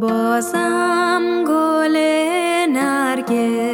بازم 0.00 1.44
گل 1.48 1.96
نرگس. 2.72 3.65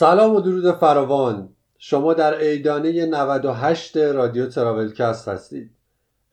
سلام 0.00 0.34
و 0.34 0.40
درود 0.40 0.72
فراوان. 0.72 1.48
شما 1.78 2.14
در 2.14 2.34
عیدانه 2.34 3.06
98 3.06 3.96
رادیو 3.96 4.46
تراولکست 4.46 5.28
هستید. 5.28 5.70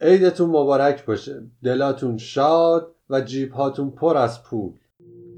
عیدتون 0.01 0.49
مبارک 0.49 1.05
باشه. 1.05 1.41
دلاتون 1.63 2.17
شاد 2.17 2.95
و 3.09 3.21
جیب 3.21 3.53
پر 3.95 4.17
از 4.17 4.43
پول. 4.43 4.73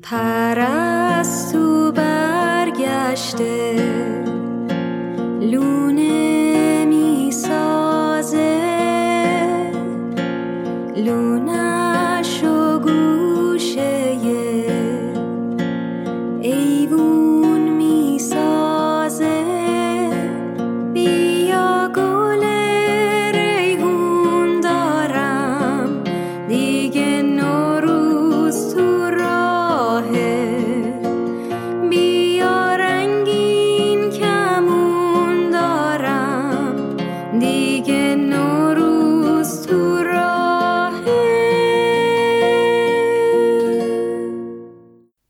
پرستو 0.04 1.92
برگشته. 1.92 3.76
لونه 5.42 6.86
می‌سازه. 6.86 8.60
لونش 10.96 11.69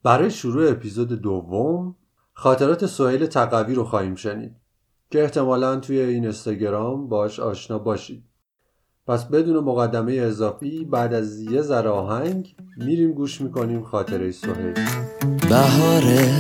برای 0.10 0.32
شروع 0.32 0.72
اپیزود 0.72 1.22
دوم 1.22 1.96
خاطرات 2.34 2.86
سهیل 2.86 3.26
تقوی 3.26 3.76
رو 3.76 3.84
خواهیم 3.84 4.16
شنید 4.16 4.56
که 5.12 5.24
احتمالا 5.24 5.76
توی 5.76 6.00
این 6.00 6.24
اینستاگرام 6.24 7.10
باش 7.10 7.40
آشنا 7.40 7.80
باشید. 7.80 8.24
پس 9.08 9.26
بدون 9.26 9.64
مقدمه 9.64 10.14
اضافی 10.14 10.86
بعد 10.86 11.14
از 11.14 11.40
یه 11.40 11.62
ذره 11.62 11.90
آهنگ 11.90 12.56
میریم 12.78 13.12
گوش 13.12 13.42
می‌کنیم 13.42 13.84
خاطره 13.84 14.32
سهیل. 14.32 14.74
بهاره 15.50 16.32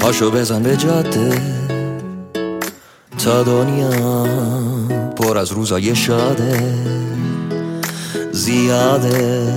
پاشو 0.00 0.30
بزن 0.30 0.62
به 0.62 0.76
جاده. 0.76 1.40
تا 3.18 3.42
دنیا 3.42 4.24
پر 5.16 5.38
از 5.38 5.52
روزای 5.52 5.94
شاده. 5.94 6.74
زیاده 8.32 9.52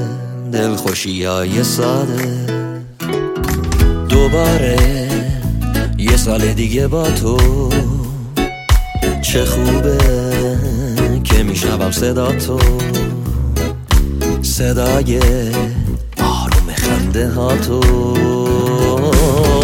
دلخوشی 0.52 1.26
های 1.26 1.64
ساده. 1.64 2.65
دوباره 4.26 4.78
یه 5.98 6.18
سال 6.18 6.54
دیگه 6.54 6.88
با 6.88 7.12
تو. 7.12 7.38
چه 9.22 9.46
خوبه 9.46 9.98
که 11.24 11.44
میشنوم 11.44 11.92
صدا 11.92 12.32
تو. 12.32 12.60
صدای 14.42 15.20
آروم 16.20 16.74
خنده 16.76 17.30
ها 17.30 17.58
تو. 17.58 17.80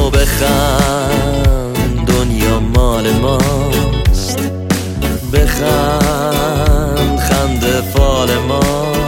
بخند 0.09 1.77
دنیا 2.07 2.59
مال 2.59 3.11
ماست. 3.11 4.39
بخند 5.33 7.19
خنده 7.19 7.81
فال 7.81 8.37
ماست. 8.37 9.00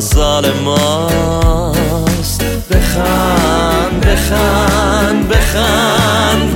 سال 0.00 0.52
ماست. 0.64 2.44
بخند 2.70 4.00
بخند 4.06 5.28
بخند. 5.28 6.53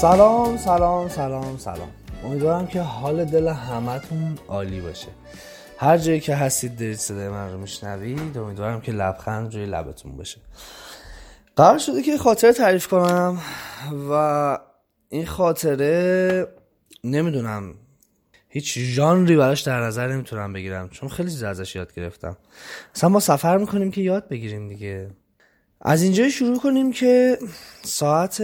سلام 0.00 0.56
سلام 0.56 1.08
سلام 1.08 1.58
سلام. 1.58 1.88
امیدوارم 2.24 2.66
که 2.66 2.80
حال 2.80 3.24
دل 3.24 3.48
همتون 3.48 4.38
عالی 4.48 4.80
باشه. 4.80 5.08
هر 5.78 5.98
جایی 5.98 6.20
که 6.20 6.34
هستید 6.34 6.78
دارید 6.78 6.96
صدای 6.96 7.28
من 7.28 7.52
رو 7.52 7.58
میشنوید 7.58 8.38
امیدوارم 8.38 8.80
که 8.80 8.92
لبخند 8.92 9.54
روی 9.54 9.66
لبتون 9.66 10.16
باشه. 10.16 10.40
قرار 11.56 11.78
شده 11.78 12.02
که 12.02 12.18
خاطره 12.18 12.52
تعریف 12.52 12.86
کنم 12.86 13.38
و 14.10 14.58
این 15.08 15.26
خاطره 15.26 16.46
نمی‌دونم 17.04 17.74
هیچ 18.48 18.78
ژانری 18.78 19.36
براش 19.36 19.60
در 19.60 19.80
نظر 19.80 20.12
نمی‌تونم 20.12 20.52
بگیرم 20.52 20.88
چون 20.88 21.08
خیلی 21.08 21.30
چیز 21.30 21.42
ازش 21.42 21.76
یاد 21.76 21.94
گرفتم. 21.94 22.36
اصلا 22.94 23.08
ما 23.08 23.20
سفر 23.20 23.58
می‌کنیم 23.58 23.90
که 23.90 24.00
یاد 24.00 24.28
بگیریم 24.28 24.68
دیگه. 24.68 25.10
از 25.80 26.02
اینجا 26.02 26.28
شروع 26.28 26.58
کنیم 26.58 26.92
که 26.92 27.38
ساعت 27.82 28.42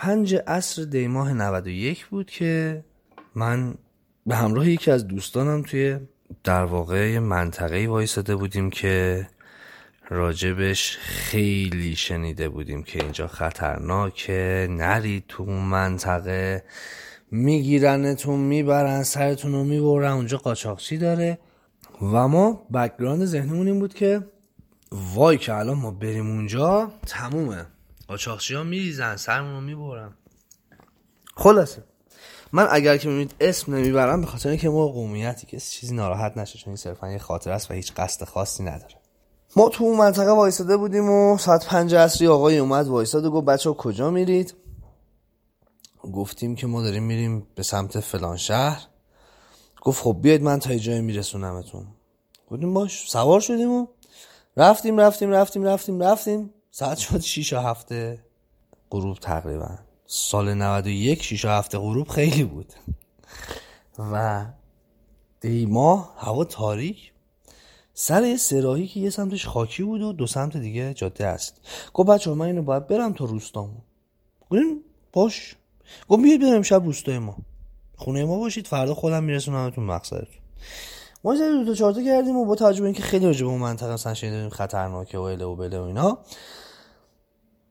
پنج 0.00 0.34
عصر 0.34 0.82
دیماه 0.82 1.32
91 1.32 2.06
بود 2.06 2.30
که 2.30 2.84
من 3.34 3.74
به 4.26 4.36
همراه 4.36 4.68
یکی 4.68 4.90
از 4.90 5.08
دوستانم 5.08 5.62
توی 5.62 5.98
در 6.44 6.64
واقع 6.64 7.18
منطقه 7.18 7.86
وایساده 7.88 8.36
بودیم 8.36 8.70
که 8.70 9.26
راجبش 10.08 10.98
خیلی 11.00 11.96
شنیده 11.96 12.48
بودیم 12.48 12.82
که 12.82 13.02
اینجا 13.02 13.26
خطرناکه 13.26 14.66
نرید 14.70 15.24
تو 15.28 15.42
اون 15.42 15.64
منطقه 15.64 16.64
میگیرنتون 17.30 18.40
می‌برن 18.40 19.02
سرتون 19.02 19.52
رو 19.52 19.64
می‌برن 19.64 20.12
اونجا 20.12 20.38
قاچاقچی 20.38 20.98
داره. 20.98 21.38
و 22.02 22.28
ما 22.28 22.66
background 22.74 23.24
ذهنمون 23.24 23.66
این 23.66 23.78
بود 23.78 23.94
که 23.94 24.20
وای 25.14 25.38
که 25.38 25.54
الان 25.54 25.78
ما 25.78 25.90
بریم 25.90 26.30
اونجا 26.30 26.92
تمومه. 27.06 27.66
قاچاقچی 28.08 28.54
ها 28.54 28.62
میریزن 28.62 29.16
سرمون 29.16 29.54
رو 29.54 29.60
می‌برن. 29.60 30.14
خلاصه. 31.36 31.84
من 32.52 32.68
اگر 32.70 32.96
که 32.96 33.08
می‌بینید 33.08 33.34
اسم 33.40 33.74
نمی‌برم 33.74 34.20
به 34.20 34.26
خاطر 34.26 34.48
اینکه 34.48 34.68
ما 34.68 34.88
قومیتی 34.88 35.46
که 35.46 35.60
چیزی 35.60 35.94
ناراحت 35.94 36.36
نشه 36.36 36.58
چون 36.58 36.68
این 36.68 36.76
صرفا 36.76 37.10
یه 37.10 37.18
خاطر 37.18 37.50
است 37.50 37.70
و 37.70 37.74
هیچ 37.74 37.92
قصد 37.92 38.24
خاصی 38.24 38.62
نداره. 38.62 38.94
ما 39.56 39.68
تو 39.68 39.84
اون 39.84 39.98
منطقه 39.98 40.30
وایساده 40.30 40.76
بودیم 40.76 41.10
و 41.10 41.38
ساعت 41.38 41.66
پنج 41.66 41.94
عصری 41.94 42.26
آقای 42.26 42.58
اومد 42.58 42.86
وایساد 42.86 43.24
و 43.24 43.30
گفت 43.30 43.46
بچه 43.46 43.72
کجا 43.72 44.10
میرید؟ 44.10 44.54
گفتیم 46.12 46.54
که 46.54 46.66
ما 46.66 46.82
داریم 46.82 47.02
میریم 47.02 47.46
به 47.54 47.62
سمت 47.62 48.00
فلان 48.00 48.36
شهر. 48.36 48.86
گفت 49.82 50.02
خب 50.02 50.18
بیاید 50.22 50.42
من 50.42 50.58
تا 50.58 50.76
جای 50.76 51.00
میرسونمتون. 51.00 51.86
گفتیم 52.50 52.74
باش 52.74 53.10
سوار 53.10 53.40
شدیم 53.40 53.70
و 53.70 53.86
رفتیم 54.56 55.00
رفتیم 55.00 55.30
رفتیم 55.30 55.64
رفتیم 55.64 56.02
رفتیم. 56.02 56.54
ساعت 56.70 56.98
شد 56.98 57.20
6 57.20 57.52
هفته 57.52 58.24
غروب 58.90 59.18
تقریبا. 59.18 59.78
سال 60.06 60.54
91 60.54 61.22
6 61.22 61.44
هفته 61.44 61.78
غروب 61.78 62.08
خیلی 62.08 62.44
بود. 62.44 62.72
و 63.98 64.46
دیما 65.40 66.14
هوا 66.18 66.44
تاریک. 66.44 67.12
سر 67.94 68.22
یه 68.22 68.36
سراحی 68.36 68.86
که 68.86 69.00
یه 69.00 69.10
سمتش 69.10 69.46
خاکی 69.46 69.82
بود 69.82 70.02
و 70.02 70.12
دو 70.12 70.26
سمت 70.26 70.56
دیگه 70.56 70.94
جاده 70.94 71.26
است. 71.26 71.60
گفت 71.94 72.08
بچه 72.08 72.30
من 72.30 72.46
اینو 72.46 72.62
باید 72.62 72.86
برم 72.86 73.12
تا 73.12 73.24
روستامون 73.24 73.82
گفتیم 74.40 74.80
باش. 75.12 75.56
گفت 76.08 76.22
بیاید 76.22 76.40
بریم 76.40 76.62
شب 76.62 76.84
روستای 76.84 77.18
ما. 77.18 77.36
خونه 77.96 78.24
ما 78.24 78.38
باشید 78.38 78.66
فردا 78.66 78.94
خودم 78.94 79.24
میرسونمتون 79.24 79.84
مقصدتون. 79.84 80.42
ما 81.24 81.34
یه 81.34 81.64
دو 81.64 81.74
تا 81.74 81.92
کردیم 81.92 82.36
و 82.36 82.44
با 82.44 82.54
توجه 82.54 82.84
اینکه 82.84 83.02
خیلی 83.02 83.26
راجع 83.26 83.44
به 83.44 83.50
اون 83.50 83.60
منطقه 83.60 83.92
مثلا 83.92 84.14
شنیدیم 84.14 84.48
خطرناکه 84.48 85.18
و 85.18 85.22
اله 85.22 85.44
و 85.44 85.56
بله 85.56 85.80
و 85.80 85.82
اینا 85.82 86.18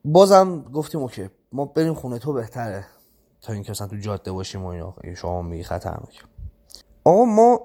بازم 0.04 0.62
گفتیم 0.62 1.00
اوکی 1.00 1.30
ما 1.52 1.64
بریم 1.64 1.94
خونه 1.94 2.18
تو 2.18 2.32
بهتره 2.32 2.86
تا 3.42 3.52
اینکه 3.52 3.70
مثلا 3.70 3.86
تو 3.86 3.96
جاده 3.96 4.32
باشیم 4.32 4.64
و 4.64 4.66
اینا. 4.66 4.94
شما 5.16 5.42
میگی 5.42 5.62
خطرناکه. 5.62 6.20
آقا 7.04 7.24
ما 7.24 7.60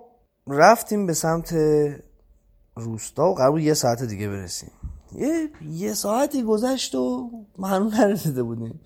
رفتیم 0.48 1.06
به 1.06 1.14
سمت 1.14 1.56
روستا 2.76 3.30
و 3.30 3.36
قرار 3.36 3.60
یه 3.60 3.74
ساعت 3.74 4.04
دیگه 4.04 4.28
برسیم. 4.28 4.72
یه 5.16 5.50
یه 5.62 5.94
ساعتی 5.94 6.44
گذشت 6.44 6.96
و 6.96 7.30
هنوز 7.64 7.94
نرسیده 7.94 8.44
بودیم. 8.44 8.82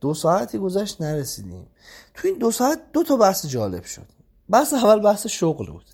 دو 0.00 0.14
ساعتی 0.14 0.58
گذشت 0.58 1.02
نرسیدیم. 1.02 1.66
تو 2.14 2.28
این 2.28 2.38
دو 2.38 2.50
ساعت 2.50 2.78
دو 2.92 3.02
تا 3.02 3.16
بحث 3.16 3.46
جالب 3.46 3.84
شد. 3.84 4.06
بحث 4.48 4.74
اول 4.74 5.00
بحث 5.00 5.26
شغل 5.26 5.70
بود. 5.70 5.84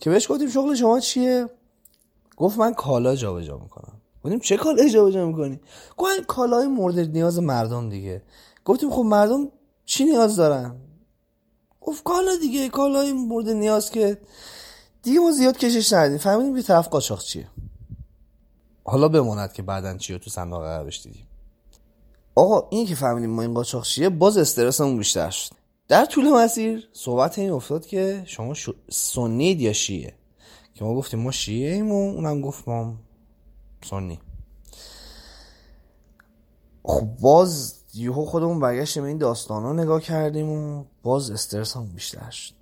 که 0.00 0.10
بهش 0.10 0.30
گفتیم 0.30 0.50
شغل 0.50 0.74
شما 0.74 1.00
چیه؟ 1.00 1.46
گفت 2.36 2.58
من 2.58 2.74
کالا 2.74 3.16
جابجا 3.16 3.58
می‌کنم. 3.58 4.00
گفتیم 4.24 4.38
چه 4.38 4.56
کالا 4.56 4.88
جابجا 4.88 5.26
می‌کنی؟ 5.26 5.60
گفت 5.96 6.26
کالای 6.26 6.66
مورد 6.66 6.98
نیاز 6.98 7.38
مردم 7.38 7.88
دیگه. 7.88 8.22
گفتیم 8.64 8.90
خب 8.90 9.02
مردم 9.02 9.48
چی 9.84 10.04
نیاز 10.04 10.36
دارن؟ 10.36 10.76
گفت 11.80 12.04
کالا 12.04 12.36
دیگه 12.40 12.68
کالای 12.68 13.12
مورد 13.12 13.48
نیاز 13.48 13.90
که 13.90 14.18
دیگه 15.02 15.20
ما 15.20 15.30
زیاد 15.32 15.56
کشش 15.56 15.92
ندیدیم 15.92 16.18
فهمیدیم 16.18 16.56
که 16.56 16.62
طرف 16.62 16.88
قاچاق 16.88 17.20
چیه. 17.20 17.48
حالا 18.84 19.08
بماند 19.08 19.52
که 19.52 19.62
بعدا 19.62 19.96
چی 19.96 20.12
رو 20.12 20.18
تو 20.18 20.30
صندوق 20.30 20.62
عقبش 20.62 21.02
دیدیم. 21.02 21.26
آقا 22.34 22.68
این 22.70 22.86
که 22.86 22.94
فهمیدیم 22.94 23.30
ما 23.30 23.42
این 23.42 23.54
قاچاق 23.54 23.84
چیه 23.84 24.08
باز 24.08 24.38
استرسمون 24.38 24.98
بیشتر 24.98 25.30
شد. 25.30 25.59
در 25.90 26.04
طول 26.04 26.30
مسیر 26.32 26.88
صحبت 26.92 27.38
این 27.38 27.50
افتاد 27.50 27.86
که 27.86 28.22
شما 28.26 28.54
شو... 28.54 28.72
سنید 28.90 29.60
یا 29.60 29.72
شیعه؟ 29.72 30.14
که 30.74 30.84
ما 30.84 30.94
گفتیم 30.94 31.20
ما 31.20 31.30
شیعه 31.30 31.74
ایم 31.74 31.92
و 31.92 32.10
اونم 32.10 32.40
گفت 32.40 32.68
ما 32.68 32.94
سنی. 33.90 34.20
خب 36.82 37.06
باز 37.20 37.74
یهو 37.94 38.24
خودمون 38.24 38.60
برگشتیم 38.60 39.04
این 39.04 39.18
داستان 39.18 39.62
ها 39.62 39.72
نگاه 39.72 40.00
کردیم 40.00 40.48
و 40.50 40.84
باز 41.02 41.30
استرس 41.30 41.76
هم 41.76 41.86
بیشتر 41.86 42.30
شد. 42.30 42.54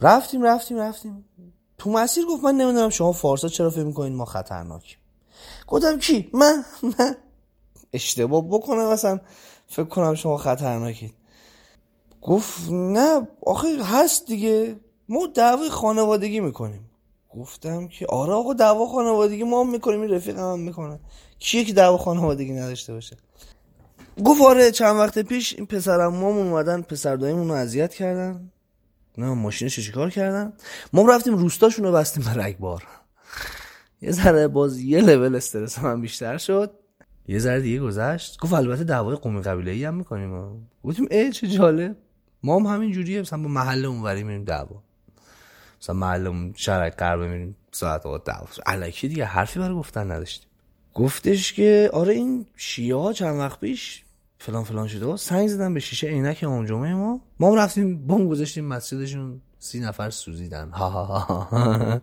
رفتیم 0.00 0.42
رفتیم 0.42 0.78
رفتیم. 0.78 1.24
تو 1.78 1.90
مسیر 1.90 2.24
گفت 2.26 2.44
من 2.44 2.54
نمی‌دونم 2.54 2.90
شما 2.90 3.12
فارسا 3.12 3.48
چرا 3.48 3.70
فکر 3.70 3.84
می‌کنین 3.84 4.14
ما 4.14 4.24
خطرناکیم. 4.24 4.98
گفتم 5.66 5.98
کی؟ 5.98 6.30
من 6.34 6.64
من. 6.82 7.16
اشتباه 7.92 8.44
بکنم 8.48 8.92
مثلا 8.92 9.20
فکر 9.66 9.84
کنم 9.84 10.14
شما 10.14 10.36
خطرناکید. 10.36 11.14
گفت 12.26 12.70
نه 12.70 13.28
آخه 13.46 13.84
هست 13.84 14.26
دیگه. 14.26 14.76
ما 15.08 15.26
دعوای 15.34 15.70
خانوادگی 15.70 16.40
می‌کنیم. 16.40 16.90
گفتم 17.30 17.88
که 17.88 18.06
آره 18.06 18.32
آقا 18.32 18.52
دعوا 18.52 18.86
خانوادگی 18.86 19.44
ما 19.44 19.64
هم 19.64 19.70
می‌کنیم 19.70 20.00
این 20.00 20.10
رفیق 20.10 20.38
هم 20.38 20.60
می‌کنه. 20.60 21.00
کیه 21.38 21.64
که 21.64 21.72
دعوا 21.72 21.98
خانوادگی 21.98 22.52
نداشته 22.52 22.92
باشه؟ 22.92 23.16
گفت 24.24 24.42
آره 24.42 24.70
چند 24.70 24.96
وقت 24.96 25.18
پیش 25.18 25.54
این 25.54 25.66
پسرم 25.66 26.14
ما 26.14 26.26
اومدن 26.26 26.82
پسر 26.82 27.16
دایمون 27.16 27.48
رو 27.48 27.54
اذیت 27.54 27.94
کردن. 27.94 28.52
نه 29.18 29.26
ماشینش 29.26 29.80
چیکار 29.80 30.10
کردن؟ 30.10 30.52
ما 30.92 31.02
رفتیم 31.02 31.34
روستاشون 31.36 31.84
رو 31.84 31.92
بستیم 31.92 32.24
به 32.24 32.44
رگبار 32.44 32.82
یه 34.00 34.12
ذره 34.12 34.48
باز 34.48 34.80
یه 34.80 35.00
لول 35.00 35.34
استرس 35.36 35.78
من 35.78 36.00
بیشتر 36.00 36.38
شد. 36.38 36.70
یه 37.28 37.38
ذره 37.38 37.60
دیگه 37.60 37.80
گذشت. 37.80 38.38
گفت 38.40 38.52
البته 38.52 38.84
دعوای 38.84 39.16
قومی 39.16 39.42
قبیله 39.42 39.70
ای 39.70 39.84
هم 39.84 39.94
می‌کنیم. 39.94 40.68
گفتیم 40.84 41.08
ای 41.10 41.32
چه 41.32 41.48
جالب. 41.48 41.96
ما 42.46 42.56
هم 42.56 42.66
همین 42.66 42.92
جوریه 42.92 43.20
مثلا 43.20 43.42
با 43.42 43.48
محل 43.48 43.84
اونوری 43.84 44.22
میریم 44.22 44.44
دعوا. 44.44 44.82
مثلا 45.80 45.96
محل 45.96 46.26
اون 46.26 46.52
شرک 46.56 46.96
قرب 46.96 47.20
میریم 47.20 47.56
ساعت 47.72 48.06
آقا 48.06 48.18
دعوا. 48.18 48.46
الکی 48.66 49.08
دیگه 49.08 49.24
حرفی 49.24 49.58
برای 49.58 49.74
گفتن 49.74 50.10
نداشتیم. 50.10 50.48
گفتش 50.94 51.52
که 51.52 51.90
آره 51.92 52.14
این 52.14 52.46
شیعه 52.56 52.96
ها 52.96 53.12
چند 53.12 53.38
وقت 53.38 53.60
پیش 53.60 54.04
فلان 54.38 54.64
فلان 54.64 54.88
شده. 54.88 55.16
سنگ 55.16 55.48
زدن 55.48 55.74
به 55.74 55.80
شیشه 55.80 56.06
عینک 56.06 56.38
امام 56.42 56.66
جمعه 56.66 56.94
ما. 56.94 57.20
ما 57.40 57.50
هم 57.50 57.58
رفتیم 57.58 58.06
بم 58.06 58.28
گذاشتیم 58.28 58.64
مسجدشون 58.64 59.40
سی 59.58 59.80
نفر 59.80 60.10
سوزیدن. 60.10 60.70
ها 60.70 60.90
ها 60.90 61.18
ها 61.18 62.00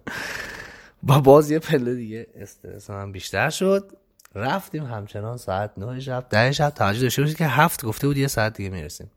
با 1.04 1.20
باز 1.20 1.52
یه 1.52 1.60
پله 1.60 1.96
دیگه 1.96 2.28
استرس 2.36 2.90
من 2.90 3.12
بیشتر 3.12 3.50
شد. 3.50 3.92
رفتیم 4.36 4.86
همچنان 4.86 5.38
ساعت 5.38 5.72
نه 5.78 6.00
شب 6.00 6.26
ده 6.30 6.52
شب 6.52 6.70
توجه 6.70 7.02
داشته 7.02 7.22
باشید 7.22 7.38
که 7.38 7.46
هفت 7.48 7.86
گفته 7.86 8.08
بود 8.08 8.18
یه 8.18 8.28
ساعت 8.28 8.58
دیگه 8.58 8.70
می‌رسیم. 8.70 9.12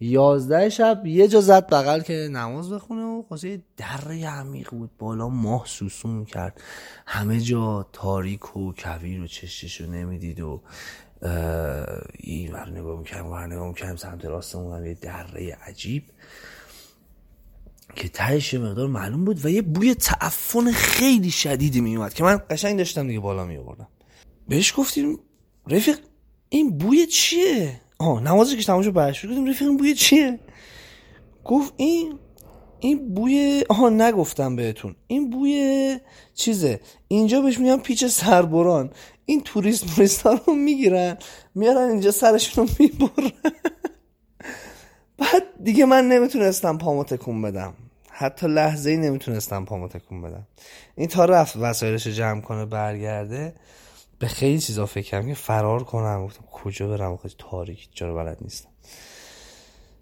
یازده 0.00 0.68
شب 0.68 1.06
یه 1.06 1.28
جا 1.28 1.40
زد 1.40 1.66
بغل 1.66 2.00
که 2.00 2.28
نماز 2.32 2.72
بخونه 2.72 3.02
و 3.02 3.22
خواسته 3.22 3.62
دره 3.76 4.26
عمیق 4.26 4.70
بود. 4.70 4.90
بالا 4.98 5.28
ماه 5.28 5.66
سوسون 5.66 6.24
کرد. 6.24 6.60
همه 7.06 7.40
جا 7.40 7.86
تاریک 7.92 8.56
و 8.56 8.72
کویر 8.72 9.20
و 9.20 9.26
چششو 9.26 9.86
نمی‌دید 9.86 10.40
و 10.40 10.62
این 12.18 12.52
ور 12.52 12.70
نگاه 12.70 12.98
می‌کردم 12.98 13.26
ور 13.26 13.46
نگاه 13.46 13.68
می‌کردم 13.68 13.96
سمت 13.96 14.24
راستمون 14.24 14.78
هم 14.78 14.86
یه 14.86 14.94
دره 14.94 15.58
عجیب 15.66 16.02
که 17.96 18.08
تهش 18.08 18.54
مقدار 18.54 18.88
معلوم 18.88 19.24
بود 19.24 19.44
و 19.44 19.48
یه 19.48 19.62
بوی 19.62 19.94
تعفن 19.94 20.72
خیلی 20.72 21.30
شدیدی 21.30 21.80
میومد 21.80 22.14
که 22.14 22.24
من 22.24 22.40
قشنگ 22.50 22.78
داشتم 22.78 23.06
دیگه 23.06 23.20
بالا 23.20 23.44
میآوردم. 23.44 23.88
بهش 24.48 24.74
گفتیم 24.76 25.18
رفیق 25.66 25.98
این 26.48 26.78
بوی 26.78 27.06
چیه؟ 27.06 27.80
آه 28.00 28.22
نمازی 28.22 28.56
که 28.56 28.64
تماشا 28.64 28.90
برش 28.90 29.26
گفتیم 29.26 29.46
رفیق 29.46 29.68
این 29.68 29.76
بوی 29.76 29.94
چیه؟ 29.94 30.38
گفت 31.44 31.74
این 31.76 32.18
این 32.80 33.14
بوی 33.14 33.64
آها 33.68 33.88
نگفتم 33.88 34.56
بهتون. 34.56 34.96
این 35.06 35.30
بوی 35.30 35.98
چیزه؟ 36.34 36.80
اینجا 37.08 37.40
بهش 37.40 37.58
میگن 37.58 37.78
پیچ 37.78 38.04
سربران. 38.04 38.90
این 39.24 39.40
توریست 39.40 39.90
موریست 39.90 40.22
ها 40.22 40.40
رو 40.46 40.54
می‌گیرن 40.54 41.18
میارن 41.54 41.90
اینجا 41.90 42.10
سرشون 42.10 42.66
رو 42.66 42.74
می‌برن. 42.78 43.32
بعد 45.18 45.42
دیگه 45.64 45.84
من 45.84 46.08
نمی‌تونستم 46.08 46.78
پامو 46.78 47.04
تکون 47.04 47.42
بدم. 47.42 47.74
حتی 48.10 48.46
لحظه 48.46 48.90
ای 48.90 48.96
نمی‌تونستم 48.96 49.64
پامو 49.64 49.88
تکون 49.88 50.22
بدم. 50.22 50.46
این 50.96 51.08
تا 51.08 51.24
رفت 51.24 51.56
وسایلش 51.56 52.06
جمع 52.06 52.40
کنه 52.40 52.66
برگرده. 52.66 53.54
به 54.20 54.26
خیلی 54.26 54.58
چیزا 54.58 54.86
فکر 54.86 55.10
کردم 55.10 55.28
که 55.28 55.34
فرار 55.34 55.84
کنم. 55.84 56.24
گفتم 56.24 56.44
کجا 56.52 56.88
برم؟ 56.88 57.16
خیلی 57.16 57.34
تاریک 57.38 57.88
جا 57.94 58.08
رو 58.08 58.14
بلد 58.14 58.38
نیستم. 58.40 58.68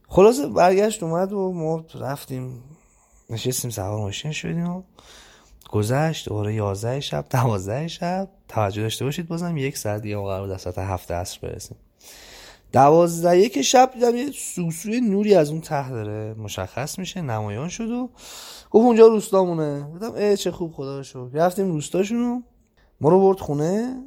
خلاصه 0.08 0.48
برگشت 0.48 1.02
اومد 1.02 1.32
و 1.32 1.52
ما 1.52 1.84
رفتیم 1.94 2.62
نشستیم 3.30 3.70
سوار 3.70 3.98
ماشین 3.98 4.32
شدیم 4.32 4.70
و 4.70 4.82
گذشت 5.70 6.28
دوباره 6.28 6.54
11 6.54 7.00
شب 7.00 7.26
12 7.30 7.88
شب. 7.88 8.28
توجه 8.48 8.82
داشته 8.82 9.04
باشید 9.04 9.28
بازم 9.28 9.56
یک 9.56 9.78
ساعت 9.78 10.02
دیگه 10.02 10.16
قرار 10.16 10.46
بود 10.46 10.56
ساعت 10.56 10.78
هفت 10.78 11.10
عصر 11.10 11.38
برسیم. 11.42 11.76
دوازده 12.72 13.38
یک 13.38 13.62
شب 13.62 13.90
دیدم 13.94 14.16
یه 14.16 14.30
سوسوی 14.30 15.00
نوری 15.00 15.34
از 15.34 15.50
اون 15.50 15.60
ته 15.60 15.90
داره 15.90 16.34
مشخص 16.34 16.98
میشه 16.98 17.22
نمایان 17.22 17.68
شد 17.68 17.90
و 17.90 18.10
گفت 18.70 18.84
اونجا 18.84 19.06
روستامونه. 19.06 19.90
گفتم 19.94 20.12
ای 20.12 20.36
چه 20.36 20.50
خوب 20.50 20.72
خدا 20.72 20.96
رو 20.96 21.02
شکر. 21.02 21.28
رفتیم 21.32 21.72
روستاشونو. 21.72 22.42
ما 23.00 23.08
رو 23.08 23.20
برد 23.20 23.40
خونه 23.40 24.02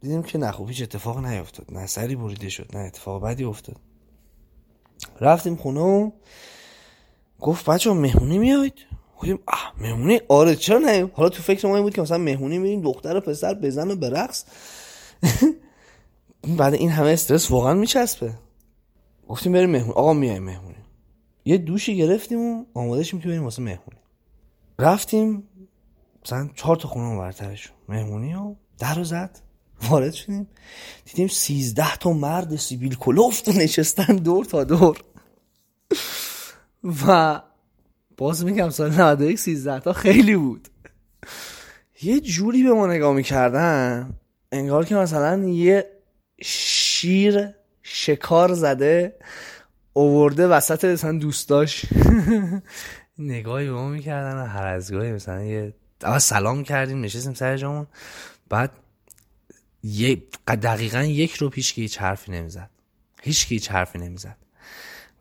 دیدیم 0.00 0.22
که 0.22 0.38
نه 0.38 0.52
خوب 0.52 0.68
هیچ 0.68 0.82
اتفاق 0.82 1.18
نیفتاد 1.26 1.66
نه 1.72 1.86
سری 1.86 2.16
بریده 2.16 2.48
شد 2.48 2.76
نه 2.76 2.80
اتفاق 2.80 3.22
بدی 3.22 3.44
افتاد. 3.44 3.76
رفتیم 5.20 5.56
خونه 5.56 5.80
و 5.80 6.10
گفت 7.40 7.64
بچه 7.64 7.92
مهمونی 7.92 8.38
میاید 8.38 8.74
گفتیم 9.18 9.38
آه 9.46 9.74
مهمونی؟ 9.80 10.20
آره 10.28 10.56
چرا 10.56 10.78
نه؟ 10.78 11.10
حالا 11.14 11.28
تو 11.28 11.42
فکر 11.42 11.66
ما 11.66 11.74
این 11.74 11.82
بود 11.82 11.94
که 11.94 12.02
مثلا 12.02 12.18
مهمونی 12.18 12.58
میریم 12.58 12.80
دختر 12.80 13.16
و 13.16 13.20
پسر 13.20 13.54
بزن 13.54 13.90
و 13.90 13.96
برقص. 13.96 14.44
بعد 16.58 16.74
این 16.74 16.90
همه 16.90 17.08
استرس 17.10 17.50
واقعا 17.50 17.74
میچسبه. 17.74 18.32
گفتیم 19.28 19.52
بریم 19.52 19.70
مهمونی 19.70 19.92
آقا 19.92 20.12
میایم 20.12 20.42
مهمونی. 20.42 20.74
یه 21.44 21.58
دوشی 21.58 21.96
گرفتیم 21.96 22.40
و 22.40 22.64
آماده 22.74 23.02
شیم 23.02 23.20
که 23.20 23.28
بریم 23.28 23.44
واسه 23.44 23.62
مهمونی. 23.62 24.00
رفتیم 24.78 25.48
مثلا 26.24 26.48
چهار 26.54 26.76
تا 26.76 26.88
خونه 26.88 27.18
برترشون 27.18 27.76
مهمونی 27.88 28.34
و 28.34 28.54
در 28.78 28.94
رو 28.94 29.04
زد. 29.04 29.38
وارد 29.88 30.12
شدیم. 30.12 30.46
دیدیم 31.04 31.28
سیزده 31.28 31.96
تا 31.96 32.12
مرد 32.12 32.56
سیبیل 32.56 32.94
کلوفت 32.94 33.48
نشستن 33.48 34.16
دور 34.16 34.44
تا 34.44 34.64
دور. 34.64 34.98
و 37.06 37.40
باز 38.16 38.44
میگم 38.44 38.70
سال 38.70 38.90
91 38.90 39.38
سیزده 39.38 39.80
تا 39.80 39.92
خیلی 39.92 40.36
بود. 40.36 40.68
یه 42.02 42.20
جوری 42.20 42.62
به 42.62 42.72
ما 42.72 42.86
نگاه 42.86 43.14
می‌کردن 43.14 44.14
انگار 44.52 44.84
که 44.84 44.94
مثلا 44.94 45.44
یه 45.44 45.86
شیر 46.42 47.48
شکار 47.82 48.52
زده 48.52 49.16
اوورده 49.92 50.48
وسط 50.48 50.84
مثلا 50.84 51.18
دوستاش. 51.18 51.86
نگاهی 53.18 53.66
به 53.66 53.72
ما 53.72 53.88
می‌کردن 53.88 54.36
و 54.36 54.46
هر 54.46 54.66
از 54.66 54.92
گاهی 54.92 55.12
مثلا 55.12 55.42
یه 55.42 55.74
اول 56.04 56.18
سلام 56.18 56.64
کردیم 56.64 57.00
نشستیم 57.00 57.34
سر 57.34 57.56
جامون. 57.56 57.86
بعد 58.48 58.70
یه 59.82 60.22
دقیقا 60.46 61.02
یک 61.02 61.34
رو 61.34 61.48
پیش 61.48 61.72
که 61.72 61.82
هیچ 61.82 61.98
حرفی 61.98 62.32
نمی‌زد. 62.32 62.70
هیچ 63.22 63.48
که 63.48 63.54
هیچ 63.54 63.70
حرفی 63.70 63.98
نمی‌زد. 63.98 64.36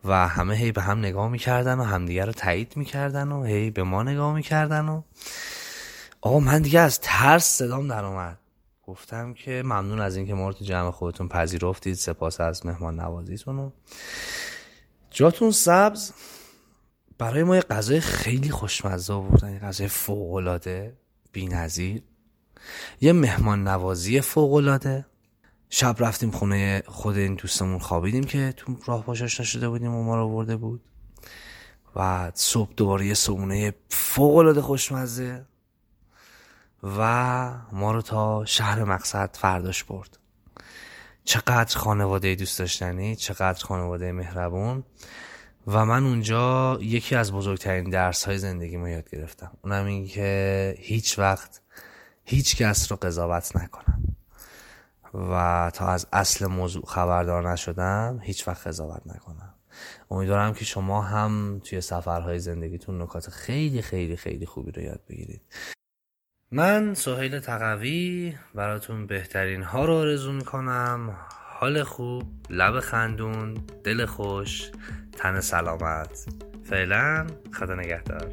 و 0.05 0.27
همه 0.27 0.55
هی 0.55 0.71
به 0.71 0.81
هم 0.81 1.00
نگاه 1.00 1.29
می‌کردن 1.29 1.79
و 1.79 1.83
همدیگه 1.83 2.25
رو 2.25 2.31
تایید 2.31 2.77
می‌کردن 2.77 3.31
و 3.31 3.43
هی 3.43 3.69
به 3.69 3.83
ما 3.83 4.03
نگاه 4.03 4.33
می‌کردن 4.33 4.89
و 4.89 5.01
آقا 6.21 6.39
من 6.39 6.61
دیگه 6.61 6.79
از 6.79 7.00
ترس 7.00 7.45
صدام 7.45 7.88
در 7.88 8.05
اومد. 8.05 8.38
گفتم 8.88 9.33
که 9.33 9.51
ممنون 9.65 10.00
از 10.00 10.15
اینکه 10.15 10.33
ما 10.33 10.47
رو 10.47 10.53
تو 10.53 10.65
جمع 10.65 10.91
خودتون 10.91 11.27
پذیرفتید 11.27 11.93
سپاس 11.93 12.41
از 12.41 12.65
مهمان 12.65 13.00
نوازیتون 13.00 13.59
و 13.59 13.69
جاتون 15.11 15.51
سبز. 15.51 16.11
برای 17.21 17.43
ما 17.43 17.55
یه 17.55 17.61
غذای 17.61 17.99
خیلی 17.99 18.49
خوشمزه 18.49 19.13
آوردن 19.13 19.53
یه 19.53 19.59
غذای 19.59 19.87
فوقالعاده 19.87 20.97
بی‌نظیر. 21.31 22.03
یه 23.01 23.13
مهمان 23.13 23.67
نوازی 23.67 24.21
فوقالعاده. 24.21 25.05
شب 25.69 25.95
رفتیم 25.99 26.31
خونه 26.31 26.83
خود 26.87 27.17
این 27.17 27.35
دوستمون 27.35 27.79
خوابیدیم 27.79 28.23
که 28.23 28.53
تو 28.57 28.77
راه 28.85 29.05
باش 29.05 29.21
آشنا 29.21 29.45
شده 29.45 29.69
بودیم 29.69 29.95
و 29.95 30.03
ما 30.03 30.15
رو 30.15 30.29
برده 30.29 30.55
بود. 30.55 30.81
و 31.95 32.31
صبح 32.35 32.73
دوباره 32.77 33.05
یه 33.05 33.13
صبحونه 33.13 33.73
فوقالعاده 33.89 34.61
خوشمزه 34.61 35.45
و 36.83 36.99
ما 37.71 37.91
رو 37.91 38.01
تا 38.01 38.45
شهر 38.45 38.83
مقصد 38.83 39.29
فرداش 39.33 39.83
برد. 39.83 40.17
چقدر 41.23 41.77
خانواده 41.77 42.35
دوست 42.35 42.59
داشتنی 42.59 43.15
چقدر 43.15 43.65
خانواده 43.65 44.11
مهربون. 44.11 44.83
و 45.68 45.86
من 45.86 46.03
اونجا 46.03 46.77
یکی 46.82 47.15
از 47.15 47.34
بزرگترین 47.34 47.89
درس 47.89 48.25
های 48.25 48.38
زندگی 48.38 48.77
ما 48.77 48.89
یاد 48.89 49.10
گرفتم. 49.10 49.51
اونم 49.62 49.86
این 49.86 50.08
که 50.08 50.75
هیچ 50.80 51.20
وقت 51.20 51.62
هیچ 52.24 52.56
کس 52.56 52.91
رو 52.91 52.98
قضاوت 53.01 53.56
نکنم. 53.56 54.03
و 55.13 55.72
تا 55.74 55.88
از 55.88 56.08
اصل 56.13 56.48
موضوع 56.48 56.86
خبردار 56.86 57.51
نشدم 57.51 58.20
هیچ 58.24 58.48
وقت 58.48 58.68
قضاوت 58.68 59.01
نکنم. 59.06 59.53
امیدوارم 60.12 60.53
که 60.53 60.65
شما 60.65 61.01
هم 61.01 61.62
توی 61.63 61.82
سفرهای 61.82 62.39
زندگیتون 62.39 63.01
نکات 63.01 63.30
خیلی 63.30 63.82
خیلی 63.82 64.15
خیلی 64.15 64.46
خوبی 64.46 64.72
رو 64.72 64.82
یاد 64.82 65.01
بگیرید. 65.10 65.41
من 66.51 66.94
سهیل 66.94 67.39
تقوی 67.39 68.34
براتون 68.56 69.08
بهترین 69.08 69.63
ها 69.63 69.86
رو 69.86 69.94
آرزو 69.94 70.32
می‌کنم. 70.32 71.18
حال 71.60 71.84
خوب 71.84 72.24
لب 72.50 72.80
خندون 72.80 73.53
دل 73.84 74.06
خوش. 74.06 74.72
تن 75.18 75.41
سلامت. 75.41 76.25
فعلا 76.70 77.27
خدا 77.60 77.75
نگهدار. 77.75 78.27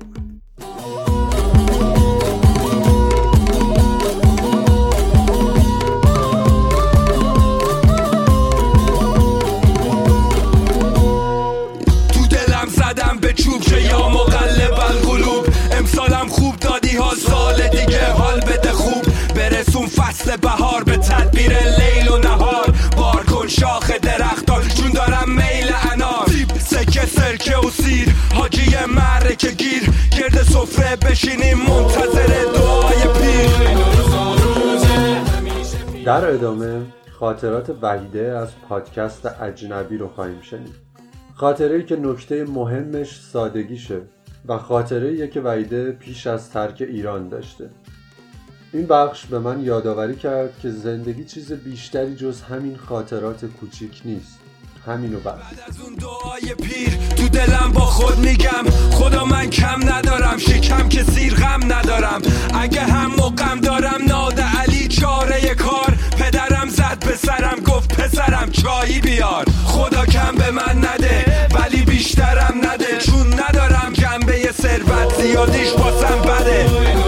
تو 12.12 12.26
دلم 12.30 12.68
زدم 12.68 13.18
به 13.20 13.32
چوب 13.32 13.60
که 13.60 13.80
یا 13.80 14.08
مقلب 14.08 14.72
القلوب. 14.72 15.46
امسالم 15.72 16.28
خوب 16.28 16.56
دادی 16.56 16.96
حال 16.96 17.16
سال 17.16 17.68
دیگه 17.68 18.12
حال 18.12 18.40
بده 18.40 18.72
خوب. 18.72 19.04
برسون 19.34 19.86
فصل 19.86 20.36
بهار 20.36 20.84
به 20.84 20.96
تدبیر 20.96 21.52
لیل 21.58 22.08
و 22.08 22.18
نهار. 22.18 22.74
بار 22.96 23.24
کن 23.24 23.48
شاخ 23.48 23.90
درختان 23.90 24.37
سفره 30.66 30.96
بشینیم 30.96 31.58
منتظر 31.58 32.44
دعای 32.54 33.02
پیر. 33.20 33.48
در 36.04 36.30
ادامه 36.30 36.82
خاطرات 37.18 37.76
وحیده 37.82 38.38
از 38.38 38.48
پادکست 38.68 39.26
اجنبی 39.26 39.96
رو 39.98 40.08
خواهیم 40.08 40.40
شنید. 40.40 40.74
خاطره 41.34 41.76
ای 41.76 41.84
که 41.84 41.96
نکته 41.96 42.44
مهمش 42.44 43.20
سادگیشه 43.20 44.00
و 44.48 44.58
خاطره 44.58 45.08
ایه 45.08 45.28
که 45.28 45.40
وحیده 45.40 45.92
پیش 45.92 46.26
از 46.26 46.50
ترک 46.50 46.76
ایران 46.80 47.28
داشته. 47.28 47.70
این 48.72 48.86
بخش 48.86 49.26
به 49.26 49.38
من 49.38 49.64
یادآوری 49.64 50.16
کرد 50.16 50.58
که 50.62 50.70
زندگی 50.70 51.24
چیز 51.24 51.52
بیشتری 51.52 52.16
جز 52.16 52.42
همین 52.42 52.76
خاطرات 52.76 53.44
کوچیک 53.44 54.02
نیست. 54.04 54.38
همینو 54.88 55.20
بس. 55.20 55.34
از 55.68 55.80
اون 55.80 55.94
دعای 55.94 56.54
پیر 56.54 56.98
تو 57.16 57.28
دلم 57.28 57.72
با 57.72 57.80
خود 57.80 58.18
میگم 58.18 58.70
خدا 58.92 59.24
من 59.24 59.50
کم 59.50 59.88
ندارم 59.88 60.17
شکم 60.38 60.88
که 60.88 61.04
سیر 61.04 61.34
غم 61.34 61.72
ندارم. 61.72 62.22
اگه 62.60 62.82
هم 62.82 63.10
مقم 63.10 63.60
دارم 63.60 64.00
ناد 64.08 64.40
علی 64.40 64.88
چاره 64.88 65.54
کار. 65.54 65.94
پدرم 66.18 66.68
زد 66.68 66.98
به 67.06 67.16
سرم 67.16 67.60
گفت 67.66 68.00
پسرم 68.00 68.50
چایی 68.50 69.00
بیار. 69.00 69.44
خدا 69.64 70.06
کم 70.06 70.34
به 70.34 70.50
من 70.50 70.78
نده 70.78 71.24
ولی 71.54 71.82
بیشترم 71.82 72.54
نده. 72.62 72.98
چون 73.06 73.26
ندارم 73.32 73.92
جنبه 73.92 74.52
ثروت 74.52 75.22
زیادیش 75.22 75.70
باسم 75.70 76.20
بده. 76.22 77.07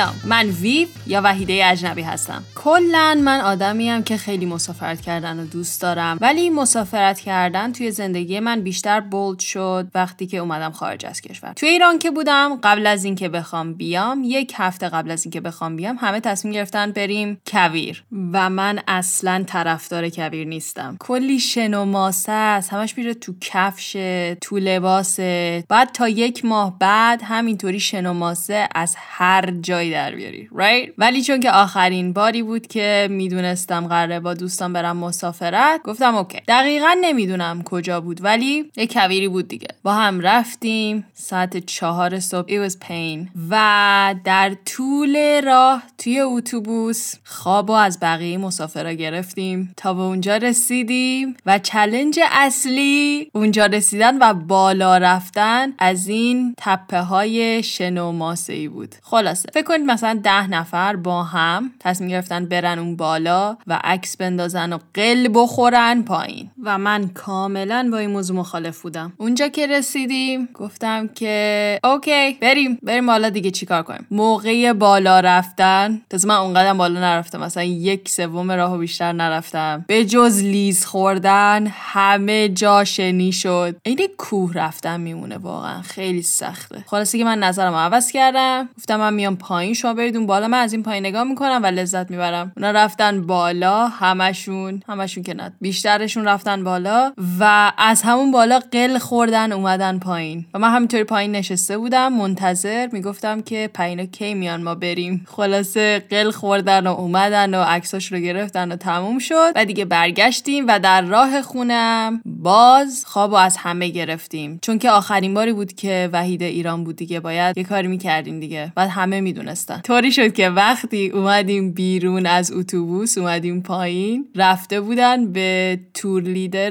سلام 0.00 0.14
من 0.24 0.46
ویو 0.46 0.88
یا 1.06 1.20
وحیده 1.24 1.60
اجنبی 1.64 2.02
هستم. 2.02 2.44
کلا 2.54 3.20
من 3.24 3.40
آدمیم 3.40 4.02
که 4.02 4.16
خیلی 4.16 4.46
مسافرت 4.46 5.00
کردن 5.00 5.40
و 5.40 5.46
دوست 5.46 5.82
دارم 5.82 6.18
ولی 6.20 6.50
مسافرت 6.50 7.20
کردن 7.20 7.72
توی 7.72 7.90
زندگی 7.90 8.40
من 8.40 8.60
بیشتر 8.60 9.00
بولد 9.00 9.38
شد 9.38 9.88
وقتی 9.94 10.26
که 10.26 10.38
اومدم 10.38 10.70
خارج 10.70 11.06
از 11.06 11.20
کشور. 11.20 11.52
توی 11.52 11.68
ایران 11.68 11.98
که 11.98 12.10
بودم 12.10 12.58
قبل 12.62 12.86
از 12.86 13.04
اینکه 13.04 13.28
بخوام 13.28 13.74
بیام 13.74 14.22
یک 14.24 14.52
هفته 14.56 14.88
قبل 14.88 15.10
از 15.10 15.24
اینکه 15.24 15.40
بخوام 15.40 15.76
بیام 15.76 15.96
همه 16.00 16.20
تصمیم 16.20 16.54
گرفتن 16.54 16.90
بریم 16.90 17.40
کویر. 17.46 18.04
و 18.32 18.50
من 18.50 18.80
اصلا 18.88 19.44
طرفدار 19.46 20.08
کویر 20.08 20.46
نیستم. 20.46 20.96
کلی 21.00 21.40
شن 21.40 21.74
و 21.74 21.84
ماسه 21.84 22.32
است 22.32 22.72
همش 22.72 22.98
میره 22.98 23.14
تو 23.14 23.34
کفش 23.40 23.92
تو 24.40 24.58
لباس 24.58 25.20
بعد 25.68 25.92
تا 25.92 26.08
یک 26.08 26.44
ماه 26.44 26.78
بعد 26.78 27.22
همینطوری 27.24 27.80
شن 27.80 28.06
و 28.06 28.12
ماسه 28.12 28.68
از 28.74 28.94
هر 28.98 29.50
در 29.90 30.14
بیاری 30.14 30.48
right? 30.52 30.92
ولی 30.98 31.22
چون 31.22 31.40
که 31.40 31.50
آخرین 31.50 32.12
باری 32.12 32.42
بود 32.42 32.66
که 32.66 33.08
می‌دونستم 33.10 33.86
قراره 33.86 34.20
با 34.20 34.34
دوستان 34.34 34.72
برم 34.72 34.96
مسافرت 34.96 35.80
گفتم 35.84 36.14
اوکی. 36.14 36.40
دقیقا 36.48 36.96
نمی‌دونم 37.00 37.62
کجا 37.62 38.00
بود 38.00 38.24
ولی 38.24 38.70
یه 38.76 38.86
کویری 38.86 39.28
بود 39.28 39.48
دیگه. 39.48 39.68
با 39.82 39.92
هم 39.92 40.20
رفتیم 40.20 41.04
ساعت 41.14 41.56
چهار 41.56 42.20
صبح. 42.20 42.48
It 42.48 42.70
was 42.70 42.74
pain. 42.74 43.28
و 43.50 44.14
در 44.24 44.56
طول 44.66 45.40
راه 45.44 45.82
توی 45.98 46.20
اتوبوس 46.20 47.14
خواب 47.24 47.70
و 47.70 47.72
از 47.72 47.98
بقیه 48.00 48.38
مسافرا 48.38 48.92
گرفتیم. 48.92 49.74
تا 49.76 49.94
به 49.94 50.00
اونجا 50.00 50.36
رسیدیم 50.36 51.36
و 51.46 51.58
challenge 51.58 52.20
اصلی 52.32 53.30
اونجا 53.34 53.66
رسیدن 53.66 54.18
و 54.18 54.34
بالا 54.34 54.98
رفتن 54.98 55.72
از 55.78 56.08
این 56.08 56.54
تپه 56.58 57.00
های 57.00 57.62
شنی 57.62 58.68
بود. 58.68 58.94
خلاصه. 59.02 59.48
فکر 59.52 59.68
کنید 59.80 59.90
مثلا 59.92 60.20
ده 60.24 60.46
نفر 60.46 60.96
با 60.96 61.22
هم 61.22 61.72
تصمیم 61.80 62.10
گرفتن 62.10 62.46
برن 62.46 62.78
اون 62.78 62.96
بالا 62.96 63.56
و 63.66 63.80
عکس 63.84 64.16
بندازن 64.16 64.72
و 64.72 64.78
قل 64.94 65.28
بخورن 65.34 66.02
پایین. 66.02 66.50
و 66.64 66.78
من 66.78 67.08
کاملا 67.08 67.88
با 67.92 67.98
این 67.98 68.10
موضوع 68.10 68.36
مخالف 68.36 68.82
بودم. 68.82 69.12
اونجا 69.16 69.48
که 69.48 69.66
رسیدیم 69.66 70.48
گفتم 70.54 71.08
که 71.08 71.80
اوکی 71.84 72.32
بریم 72.40 72.78
بریم 72.82 73.06
بالا 73.06 73.28
دیگه 73.28 73.50
چیکار 73.50 73.82
کنیم؟ 73.82 74.06
موقع 74.10 74.72
بالا 74.72 75.20
رفتن 75.20 76.00
تازه 76.10 76.28
من 76.28 76.34
اونقدر 76.34 76.74
بالا 76.74 77.00
نرفتم 77.00 77.40
مثلا 77.40 77.62
یک 77.62 78.08
سوم 78.08 78.50
راهو 78.50 78.78
بیشتر 78.78 79.12
نرفتم. 79.12 79.84
به 79.88 80.04
جز 80.04 80.42
لیز 80.42 80.84
خوردن 80.84 81.66
همه 81.70 82.48
جا 82.48 82.84
شنی 82.84 83.32
شد. 83.32 83.76
این 83.82 83.98
کوه 84.18 84.52
رفتن 84.54 85.00
میمونه 85.00 85.38
واقعا 85.38 85.82
خیلی 85.82 86.22
سخته. 86.22 86.84
خلاصه 86.86 87.18
که 87.18 87.24
من 87.24 87.38
نظرم 87.38 87.74
عوض 87.74 88.10
کردم. 88.10 88.68
گفتم 88.78 88.96
من 88.96 89.14
میام 89.14 89.36
پایین. 89.36 89.69
شما 89.74 89.94
برید 89.94 90.16
اون 90.16 90.26
بالا 90.26 90.48
من 90.48 90.58
از 90.58 90.72
این 90.72 90.82
پایین 90.82 91.06
نگاه 91.06 91.24
می‌کنم 91.24 91.60
و 91.62 91.66
لذت 91.66 92.10
می‌برم. 92.10 92.52
اونا 92.56 92.70
رفتن 92.70 93.26
بالا 93.26 93.88
همشون 93.88 94.82
همشون 94.88 95.22
که 95.22 95.34
نه 95.34 95.52
بیشترشون 95.60 96.24
رفتن 96.24 96.64
بالا 96.64 97.12
و 97.40 97.72
از 97.78 98.02
همون 98.02 98.30
بالا 98.30 98.60
قل 98.72 98.98
خوردن 98.98 99.52
اومدن 99.52 99.98
پایین. 99.98 100.46
و 100.54 100.58
من 100.58 100.74
همینطوری 100.74 101.04
پایین 101.04 101.32
نشسته 101.32 101.78
بودم 101.78 102.12
منتظر 102.12 102.88
می‌گفتم 102.92 103.42
که 103.42 103.70
پینا 103.74 104.04
کی 104.04 104.34
میان 104.34 104.62
ما 104.62 104.74
بریم. 104.74 105.26
خلاصه 105.28 105.98
قل 106.10 106.30
خوردن 106.30 106.86
و 106.86 106.90
اومدن 106.90 107.54
و 107.54 107.62
عکساش 107.62 108.12
رو 108.12 108.18
گرفتن 108.18 108.72
و 108.72 108.76
تموم 108.76 109.18
شد. 109.18 109.52
و 109.56 109.64
دیگه 109.64 109.84
برگشتیم 109.84 110.64
و 110.68 110.78
در 110.78 111.02
راه 111.02 111.42
خونم 111.42 112.20
باز 112.26 113.04
خواب 113.06 113.32
و 113.32 113.34
از 113.34 113.56
همه 113.56 113.88
گرفتیم. 113.88 114.58
چون 114.62 114.78
که 114.78 114.90
آخرین 114.90 115.34
باری 115.34 115.52
بود 115.52 115.72
که 115.72 116.08
وحید 116.12 116.42
ایران 116.42 116.84
بود 116.84 116.96
دیگه 116.96 117.20
باید 117.20 117.58
یه 117.58 117.64
کاری 117.64 117.88
می‌کردیم 117.88 118.40
دیگه. 118.40 118.72
بعد 118.76 118.90
همه 118.90 119.20
می‌دونن 119.20 119.54
نمی‌دونستن 119.60 119.80
طوری 119.80 120.12
شد 120.12 120.32
که 120.32 120.48
وقتی 120.48 121.08
اومدیم 121.08 121.72
بیرون 121.72 122.26
از 122.26 122.52
اتوبوس 122.52 123.18
اومدیم 123.18 123.62
پایین 123.62 124.28
رفته 124.36 124.80
بودن 124.80 125.32
به 125.32 125.80
تور 125.94 126.22
لیدر 126.22 126.70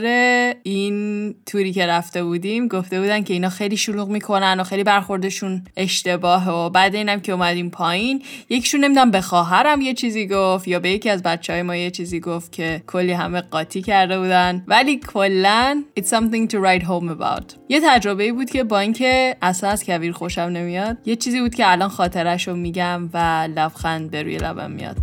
این 0.64 1.36
توری 1.46 1.74
که 1.74 1.86
رفته 1.86 2.24
بودیم. 2.24 2.68
گفته 2.68 3.02
بودن 3.02 3.24
که 3.24 3.34
اینا 3.34 3.50
خیلی 3.50 3.78
شلوغ 3.78 4.10
می‌کنن 4.10 4.60
و 4.60 4.64
خیلی 4.64 4.84
برخوردشون 4.84 5.64
اشتباهه 5.78 6.50
و 6.50 6.70
بعد 6.70 6.96
اینم 6.96 7.20
که 7.20 7.32
اومدیم 7.32 7.70
پایین. 7.70 8.22
یکیشون 8.50 8.84
نمی‌دونم 8.84 9.12
به 9.12 9.22
خواهرم 9.22 9.82
یه 9.82 9.94
چیزی 9.94 10.28
گفت 10.28 10.68
یا 10.68 10.80
به 10.80 10.90
یکی 10.90 11.10
از 11.10 11.24
بچه 11.24 11.54
های 11.54 11.62
ما 11.62 11.76
یه 11.76 11.92
چیزی 11.92 12.20
گفت 12.20 12.52
که 12.52 12.82
کلی 12.88 13.12
همه 13.12 13.42
قاطی 13.42 13.82
کرده 13.82 14.20
بودن. 14.20 14.64
ولی 14.68 15.00
کلا 15.14 15.84
it's 16.00 16.04
something 16.04 16.52
to 16.52 16.56
write 16.56 16.86
home 16.86 17.10
about. 17.20 17.54
یه 17.70 17.82
تجربه 17.84 18.34
بود 18.34 18.50
که 18.50 18.64
با 18.64 18.80
اینکه 18.80 19.36
اصلا 19.42 19.70
از 19.70 19.86
کویر 19.86 20.12
خوشم 20.12 20.42
نمیاد 20.42 20.98
یه 21.06 21.16
چیزی 21.16 21.42
بود 21.42 21.56
که 21.56 21.72
الان 21.72 21.90
خاطرش 21.90 22.48
رو 22.48 22.56
میگم. 22.56 22.79
و 23.14 23.48
لبخند 23.56 24.12
به 24.12 24.24
روی 24.24 24.38
لبم 24.38 24.72
میاد. 24.72 24.98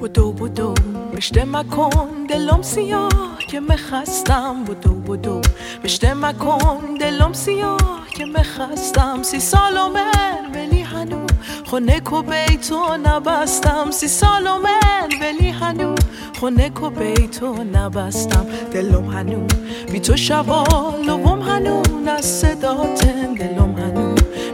بدو 0.00 0.32
بدو 0.32 0.74
بشته 1.16 1.44
مکن 1.44 2.26
دلم 2.28 2.62
سیاه 2.62 3.38
که 3.48 3.60
مخستم. 3.60 4.64
بدو 4.64 4.94
بدو 4.94 5.40
بشته 5.84 6.14
مکن 6.14 6.94
دلم 7.00 7.32
سیاه 7.32 8.02
که 8.14 8.24
مخستم. 8.24 9.22
سی 9.22 9.40
سال 9.40 9.74
من 9.94 10.54
ولی 10.54 10.80
هنو 10.80 11.26
خونه 11.64 12.00
کو 12.00 12.22
بیتو 12.22 12.96
نبستم. 13.04 13.90
سی 13.90 14.08
سال 14.08 14.42
من 14.42 15.08
ولی 15.20 15.50
هنو 15.50 15.94
خونه 16.40 16.70
کو 16.70 16.90
بیتو 16.90 17.64
نبستم. 17.64 18.46
دلم 18.72 19.10
هنو 19.10 19.46
بی 19.92 20.00
تو 20.00 20.16
شبا 20.16 20.64
لبم 21.06 21.42
هنو 21.42 21.82
از 22.16 22.24
صداتن. 22.24 23.34
دلم 23.34 23.74
هنو 23.74 24.01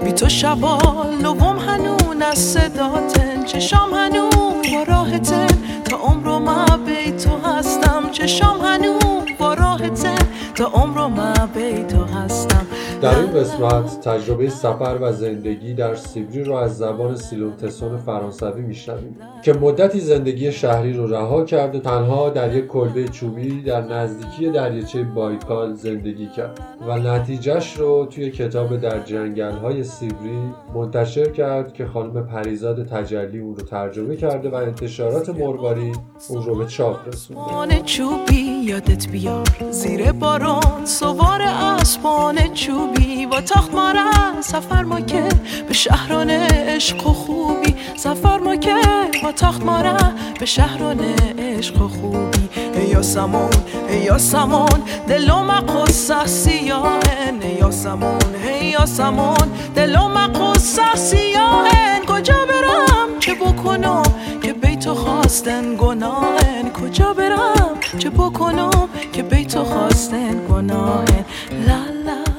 بی 0.05 0.13
تو 0.13 0.29
شبا 0.29 0.79
لبم 1.23 1.59
هنو 1.59 1.97
از 2.31 2.39
صداتن 2.39 3.45
چشام 3.45 3.95
هنو 3.95 4.31
با 4.31 4.83
راحتن 4.89 5.47
تا 5.85 5.97
عمرو 5.97 6.39
ما 6.39 6.65
بیتو 6.87 7.39
هستم. 7.39 8.11
چشام 8.13 8.61
هنو 8.61 8.99
با 9.39 9.55
راحتن 9.55 10.19
تا 10.55 10.65
عمرو 10.65 11.09
ما 11.09 11.33
بیتو 11.55 12.05
هستم. 12.05 12.67
در 13.03 13.19
این 13.19 13.33
قسمت 13.33 14.01
تجربه 14.01 14.49
سفر 14.49 14.99
و 15.01 15.13
زندگی 15.13 15.75
در 15.75 15.95
سیبری 15.95 16.45
رو 16.45 16.55
از 16.55 16.79
زبان 16.79 17.17
سیلون 17.17 17.57
تسون 17.57 17.97
فرانسوی 17.97 18.63
میشنویم 18.63 19.17
که 19.45 19.53
مدتی 19.53 20.01
زندگی 20.01 20.53
شهری 20.53 20.93
رو 20.93 21.07
رها 21.07 21.45
کرد 21.45 21.75
و 21.75 21.79
تنها 21.79 22.31
در 22.31 22.57
یک 22.57 22.67
کلبه 22.67 23.09
چوبی 23.09 23.63
در 23.63 23.81
نزدیکی 23.81 24.51
دریاچه 24.51 25.03
بایکال 25.03 25.75
زندگی 25.75 26.27
کرد 26.27 26.61
و 26.87 26.99
نتیجهش 26.99 27.77
رو 27.77 28.07
توی 28.07 28.31
کتاب 28.31 28.77
در 28.77 29.01
جنگل 29.01 29.53
های 29.53 29.85
سیبری 29.85 30.39
منتشر 30.75 31.31
کرد 31.31 31.73
که 31.73 31.87
خانم 31.87 32.27
پریزاد 32.27 32.87
تجلی 32.87 33.39
اون 33.39 33.57
رو 33.57 33.63
ترجمه 33.63 34.17
کرده 34.17 34.51
و 34.51 34.55
انتشارات 34.55 35.29
مرباری 35.29 35.93
اون 36.29 36.43
رو 36.43 36.55
به 36.55 36.67
چاپ 36.67 37.09
رسونده 37.09 37.83
چوبی 37.83 38.43
یادت 38.65 39.09
بیار 39.09 39.49
زیر 39.71 40.13
باران 40.13 40.85
سوار 40.85 41.43
اسبان 41.43 42.55
چوبی. 42.55 42.88
با 43.31 43.41
تخت 43.41 43.75
مارن 43.75 44.41
سفر 44.41 44.83
ما 44.83 45.01
که 45.01 45.29
به 45.69 45.75
شهران 45.75 46.31
عشق 46.31 47.07
و 47.07 47.13
خوبی. 47.13 47.75
سفر 47.97 48.39
ما 48.39 48.57
که 48.57 48.75
با 49.23 49.33
تخت 49.33 49.63
مارن 49.63 50.15
به 50.41 50.47
شهران 50.47 51.01
عشق 51.39 51.83
و 51.83 51.89
خوبی. 51.89 52.49
ای 52.75 52.89
یاسمون 52.89 53.51
ای 53.89 53.99
یاسمون 53.99 54.83
دلم 55.09 55.51
قصه 55.51 56.27
سیاهن. 56.27 57.43
ای 57.43 57.55
یاسمون 57.55 58.19
ای 58.45 58.67
یاسمون 58.67 59.49
دلم 59.75 60.27
قصه 60.27 60.95
سیاهن. 60.95 62.05
کجا 62.07 62.47
برم؟ 62.49 63.19
چه 63.21 63.35
بکنم 63.35 64.03
که 64.43 64.53
بیتو 64.53 64.95
خواستن 64.95 65.77
گناهن؟ 65.77 66.73
کجا 66.73 67.13
برم؟ 67.13 67.79
چه 67.99 68.11
بکنم 68.11 68.89
که 69.13 69.23
بیتو 69.23 69.65
خواستن 69.65 70.47
گناهن؟ 70.51 71.25
لا 71.67 71.98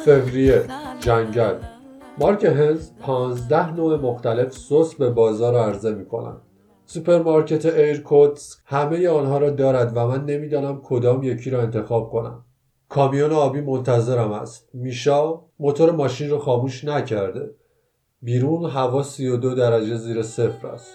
فوریه 0.10 0.64
جنگل 1.00 1.56
مارک 2.18 2.46
هنز 2.46 2.92
15 3.00 3.74
نوع 3.74 3.96
مختلف 3.96 4.52
سس 4.52 4.96
به 4.96 5.10
بازار 5.10 5.56
عرضه 5.56 5.96
می 5.96 6.06
کنند. 6.06 6.42
سوپرمارکت 6.86 7.66
ایرکوتس 7.66 8.58
همه 8.66 9.10
آنها 9.10 9.38
را 9.38 9.50
دارد 9.50 9.98
و 9.98 10.08
من 10.08 10.26
نمی‌دانم 10.26 10.82
کدام 10.84 11.24
یکی 11.24 11.50
را 11.50 11.62
انتخاب 11.62 12.10
کنم. 12.10 12.46
کامیون 12.90 13.32
آبی 13.32 13.62
منتظرم 13.62 14.32
است. 14.32 14.70
میشا 14.74 15.42
موتور 15.60 15.92
ماشین 15.92 16.30
را 16.30 16.40
خاموش 16.40 16.84
نکرده. 16.84 17.50
بیرون 18.22 18.70
هوا 18.70 19.04
32 19.04 19.56
درجه 19.56 19.96
زیر 19.96 20.22
صفر 20.22 20.68
است. 20.68 20.94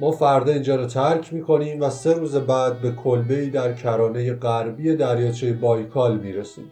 ما 0.00 0.10
فردا 0.10 0.52
اینجا 0.52 0.76
رو 0.76 0.86
ترک 0.86 1.32
می 1.32 1.42
کنیم 1.42 1.80
و 1.80 1.90
سه 1.90 2.14
روز 2.14 2.36
بعد 2.36 2.80
به 2.80 2.90
کلبه 2.90 3.46
در 3.46 3.72
کرانه 3.72 4.34
غربی 4.34 4.96
دریاچه 4.96 5.52
بایکال 5.52 6.18
می 6.18 6.32
رسیم. 6.32 6.70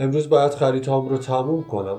امروز 0.00 0.28
باید 0.28 0.54
خریدهام 0.54 1.08
رو 1.08 1.18
تموم 1.18 1.64
کنم. 1.64 1.98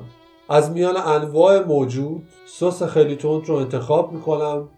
از 0.49 0.71
میان 0.71 0.97
انواع 0.97 1.65
موجود 1.65 2.23
سس 2.45 2.83
خیلی 2.83 3.15
تند 3.15 3.45
رو 3.45 3.55
انتخاب 3.55 4.11
می 4.13 4.21
کنم 4.21 4.69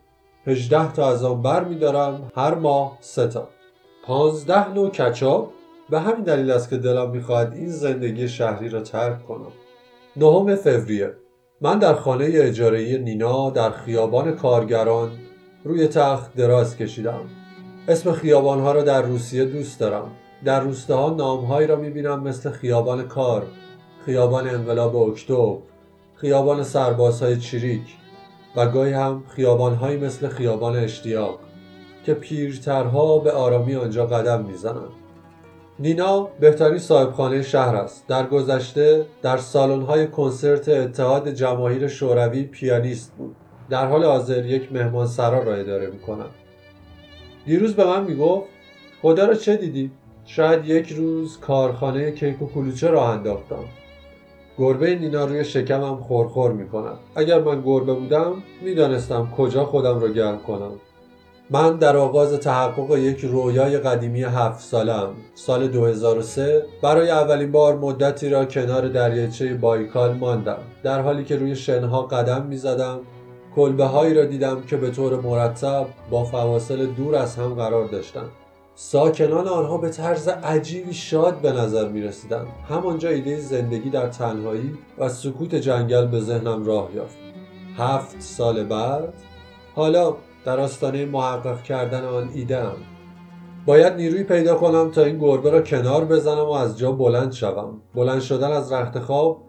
18 0.47 0.93
تا 0.93 1.09
از 1.09 1.23
آن 1.23 1.41
بر 1.41 1.63
می 1.63 1.75
دارم 1.75 2.31
هر 2.35 2.55
ماه 2.55 2.97
سه 3.01 3.27
تا. 3.27 3.47
15 4.05 4.73
نوع 4.73 4.89
کچاپ. 4.89 5.49
به 5.89 5.99
همین 5.99 6.23
دلیل 6.23 6.51
است 6.51 6.69
که 6.69 6.77
دلم 6.77 7.09
می‌خواهد 7.09 7.53
این 7.53 7.69
زندگی 7.69 8.27
شهری 8.27 8.69
را 8.69 8.81
ترک 8.81 9.25
کنم. 9.25 9.51
نهم 10.15 10.55
فوریه. 10.55 11.13
من 11.61 11.79
در 11.79 11.93
خانه 11.93 12.29
اجاره‌ای 12.31 12.97
نینا 12.97 13.49
در 13.49 13.69
خیابان 13.69 14.31
کارگران 14.31 15.11
روی 15.63 15.87
تخت 15.87 16.35
دراز 16.35 16.77
کشیدم. 16.77 17.21
اسم 17.87 18.11
خیابانها 18.11 18.71
را 18.71 18.81
در 18.81 19.01
روسیه 19.01 19.45
دوست 19.45 19.79
دارم. 19.79 20.11
در 20.45 20.59
روستاها 20.59 21.13
نامهایی 21.13 21.67
را 21.67 21.75
می‌بینم 21.75 22.23
مثل 22.23 22.49
خیابان 22.51 23.07
کار 23.07 23.47
خیابان 24.05 24.49
انقلاب 24.49 24.95
اکتبر 24.95 25.57
خیابان 26.15 26.63
سربازهای 26.63 27.37
چریک 27.37 27.95
و 28.55 28.67
گاهی 28.67 28.93
هم 28.93 29.23
خیابانهایی 29.27 29.97
مثل 29.97 30.27
خیابان 30.27 30.75
اشتیاق 30.75 31.39
که 32.05 32.13
پیرترها 32.13 33.17
به 33.17 33.31
آرامی 33.31 33.75
آنجا 33.75 34.05
قدم 34.05 34.45
می‌زنند. 34.45 34.89
نینا 35.79 36.29
بهترین 36.39 36.77
صاحبخانه 36.77 37.41
شهر 37.41 37.75
است. 37.75 38.07
در 38.07 38.27
گذشته 38.27 39.05
در 39.21 39.37
سالن‌های 39.37 40.07
کنسرت 40.07 40.69
اتحاد 40.69 41.29
جماهیر 41.29 41.87
شوروی 41.87 42.43
پیانیست 42.43 43.13
بود. 43.17 43.35
در 43.69 43.87
حال 43.87 44.03
حاضر 44.03 44.45
یک 44.45 44.71
مهمانسرا 44.71 45.43
را 45.43 45.55
اداره 45.55 45.87
می‌کنم. 45.87 46.29
دیروز 47.45 47.73
به 47.75 47.85
من 47.85 48.03
می‌گفت 48.03 48.47
خدا 49.01 49.25
را 49.25 49.33
چه 49.33 49.57
دیدی؟ 49.57 49.91
شاید 50.25 50.65
یک 50.65 50.89
روز 50.89 51.39
کارخانه 51.39 52.11
کیک 52.11 52.41
و 52.41 52.47
کلوچه 52.47 52.89
راه 52.89 53.09
انداختم. 53.09 53.63
گربه 54.57 54.95
نینا 54.95 55.25
روی 55.25 55.45
شکمم 55.45 55.95
خورخور 55.95 56.51
می‌کند. 56.51 56.97
اگر 57.15 57.41
من 57.41 57.61
گربه 57.61 57.93
بودم 57.93 58.33
می‌دانستم 58.61 59.33
کجا 59.37 59.65
خودم 59.65 59.99
را 59.99 60.07
گرم 60.07 60.39
کنم. 60.39 60.71
من 61.49 61.77
در 61.77 61.97
آغاز 61.97 62.39
تحقق 62.39 62.97
یک 62.97 63.19
رویای 63.19 63.77
قدیمی 63.77 64.23
هفت 64.23 64.59
سالم 64.59 65.09
سال 65.35 65.67
2003 65.67 66.65
برای 66.81 67.09
اولین 67.09 67.51
بار 67.51 67.75
مدتی 67.75 68.29
را 68.29 68.45
کنار 68.45 68.87
دریاچه 68.87 69.53
بایکال 69.53 70.13
ماندم. 70.13 70.59
در 70.83 71.01
حالی 71.01 71.23
که 71.23 71.35
روی 71.35 71.55
شنها 71.55 72.01
قدم 72.01 72.45
می 72.45 72.57
زدم 72.57 72.99
کلبه 73.55 73.85
هایی 73.85 74.13
را 74.13 74.25
دیدم 74.25 74.61
که 74.61 74.77
به 74.77 74.89
طور 74.89 75.19
مرتب 75.21 75.85
با 76.09 76.23
فواصل 76.23 76.85
دور 76.85 77.15
از 77.15 77.35
هم 77.35 77.53
قرار 77.53 77.85
داشتند. 77.85 78.29
ساکنان 78.75 79.47
آنها 79.47 79.77
به 79.77 79.89
طرز 79.89 80.27
عجیبی 80.27 80.93
شاد 80.93 81.41
به 81.41 81.51
نظر 81.51 81.89
می 81.89 82.01
رسیدند 82.01 82.47
همانجا 82.69 83.09
ایده 83.09 83.39
زندگی 83.39 83.89
در 83.89 84.07
تنهایی 84.07 84.77
و 84.97 85.09
سکوت 85.09 85.55
جنگل 85.55 86.05
به 86.05 86.19
ذهنم 86.19 86.65
راه 86.65 86.89
یافت. 86.95 87.17
هفت 87.77 88.21
سال 88.21 88.63
بعد 88.63 89.13
حالا 89.75 90.15
در 90.45 90.59
آستانه 90.59 91.05
محقق 91.05 91.63
کردن 91.63 92.05
آن 92.05 92.29
ایده 92.33 92.57
ام 92.57 92.77
باید 93.65 93.93
نیروی 93.93 94.23
پیدا 94.23 94.55
کنم 94.55 94.91
تا 94.91 95.03
این 95.03 95.17
گربه 95.17 95.51
را 95.51 95.61
کنار 95.61 96.05
بزنم 96.05 96.45
و 96.45 96.51
از 96.51 96.77
جا 96.77 96.91
بلند 96.91 97.31
شوم. 97.31 97.81
بلند 97.95 98.21
شدن 98.21 98.51
از 98.51 98.71
رخت 98.71 98.99
خواب 98.99 99.41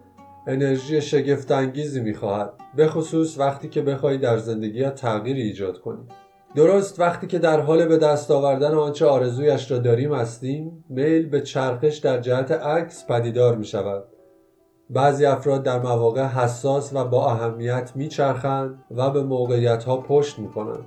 انرژی 0.47 1.25
انگیزی 1.49 2.01
می‌خواهد 2.01 2.53
به 2.75 2.87
خصوص 2.87 3.39
وقتی 3.39 3.69
که 3.69 3.81
بخواهی 3.81 4.17
در 4.17 4.37
زندگیت 4.37 4.95
تغییری 4.95 5.41
ایجاد 5.41 5.79
کنی. 5.79 6.07
درست 6.55 6.99
وقتی 6.99 7.27
که 7.27 7.39
در 7.39 7.59
حال 7.59 7.85
به 7.85 7.97
دست 7.97 8.31
آوردن 8.31 8.73
آنچه 8.73 9.05
آرزویش 9.05 9.71
را 9.71 9.77
داریم 9.77 10.13
هستیم 10.13 10.85
میل 10.89 11.29
به 11.29 11.41
چرخش 11.41 11.97
در 11.97 12.19
جهت 12.19 12.51
عکس 12.51 13.05
پدیدار 13.07 13.55
می 13.55 13.65
شود 13.65 14.03
بعضی 14.89 15.25
افراد 15.25 15.63
در 15.63 15.79
مواقع 15.79 16.23
حساس 16.23 16.93
و 16.93 17.05
با 17.05 17.31
اهمیت 17.31 17.91
میچرخند 17.95 18.83
و 18.91 19.09
به 19.09 19.23
موقعیت 19.23 19.83
ها 19.83 19.97
پشت 19.97 20.39
می‌کنند. 20.39 20.85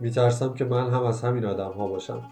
میترسم 0.00 0.54
که 0.54 0.64
من 0.64 0.90
هم 0.90 1.02
از 1.02 1.22
همین 1.22 1.44
آدم 1.44 1.70
ها 1.70 1.86
باشم. 1.86 2.22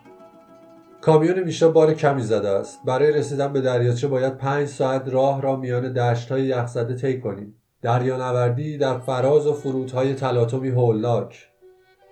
کامیون 1.01 1.41
میشا 1.41 1.71
بار 1.71 1.95
کمی 1.95 2.23
زده 2.23 2.49
است. 2.49 2.79
برای 2.85 3.13
رسیدن 3.13 3.53
به 3.53 3.61
دریاچه 3.61 4.09
باید 4.09 4.37
پنج 4.37 4.69
ساعت 4.69 5.09
راه 5.09 5.43
را 5.43 5.57
میان 5.57 5.93
دشت 5.93 6.33
های 6.33 6.43
یخزده 6.43 6.95
طی 6.95 7.21
کنیم. 7.21 7.55
دریانوردی 7.83 8.79
در 8.79 8.99
فراز 8.99 9.47
و 9.47 9.53
فرودهای 9.53 10.15
تلاطمی 10.15 10.69
هولناک. 10.69 11.50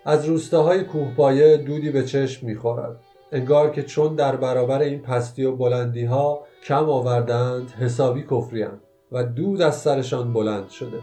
از 0.09 0.25
روستاهای 0.25 0.83
کوهپایه 0.83 1.57
دودی 1.57 1.91
به 1.91 2.03
چشم 2.03 2.47
می‌خورد. 2.47 2.99
انگار 3.31 3.71
که 3.71 3.83
چون 3.83 4.15
در 4.15 4.35
برابر 4.35 4.81
این 4.81 5.01
پستی 5.01 5.43
و 5.43 5.55
بلندی 5.55 6.05
ها 6.05 6.45
کم 6.63 6.89
آوردند 6.89 7.71
حسابی 7.71 8.23
کفریند 8.31 8.81
و 9.11 9.23
دود 9.23 9.61
از 9.61 9.81
سرشان 9.81 10.33
بلند 10.33 10.69
شده. 10.69 10.99